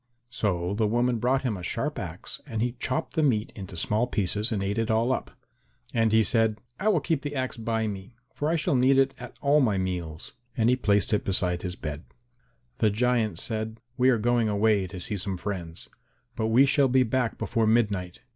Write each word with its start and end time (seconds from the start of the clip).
So 0.29 0.73
the 0.73 0.87
woman 0.87 1.19
brought 1.19 1.43
him 1.43 1.55
a 1.55 1.61
sharp 1.61 1.99
axe 1.99 2.41
and 2.47 2.63
he 2.63 2.71
chopped 2.79 3.13
the 3.13 3.21
meat 3.21 3.53
into 3.55 3.77
small 3.77 4.07
pieces 4.07 4.51
and 4.51 4.63
ate 4.63 4.79
it 4.79 4.89
all 4.89 5.11
up. 5.13 5.29
And 5.93 6.11
he 6.11 6.23
said, 6.23 6.57
"I 6.79 6.87
will 6.87 7.01
keep 7.01 7.21
the 7.21 7.35
axe 7.35 7.55
by 7.55 7.85
me, 7.85 8.15
for 8.33 8.49
I 8.49 8.55
shall 8.55 8.73
need 8.75 8.97
it 8.97 9.13
at 9.19 9.37
all 9.43 9.59
my 9.59 9.77
meals," 9.77 10.33
and 10.57 10.71
he 10.71 10.75
placed 10.75 11.13
it 11.13 11.23
beside 11.23 11.61
his 11.61 11.75
bed. 11.75 12.05
The 12.79 12.89
giant 12.89 13.37
said, 13.37 13.79
"We 13.95 14.09
are 14.09 14.17
going 14.17 14.49
away 14.49 14.87
to 14.87 14.99
see 14.99 15.17
some 15.17 15.37
friends, 15.37 15.87
but 16.35 16.47
we 16.47 16.65
shall 16.65 16.87
be 16.87 17.03
back 17.03 17.37
before 17.37 17.67
midnight." 17.67 18.21